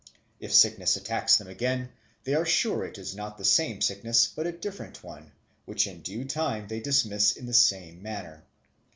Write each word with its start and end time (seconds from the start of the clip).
If 0.39 0.51
sickness 0.51 0.95
attacks 0.95 1.35
them 1.37 1.47
again, 1.47 1.89
they 2.23 2.33
are 2.33 2.43
sure 2.43 2.83
it 2.83 2.97
is 2.97 3.15
not 3.15 3.37
the 3.37 3.45
same 3.45 3.81
sickness, 3.81 4.27
but 4.35 4.47
a 4.47 4.51
different 4.51 5.03
one, 5.03 5.31
which 5.65 5.85
in 5.85 6.01
due 6.01 6.25
time 6.25 6.67
they 6.67 6.79
dismiss 6.79 7.33
in 7.37 7.45
the 7.45 7.53
same 7.53 8.01
manner. 8.01 8.43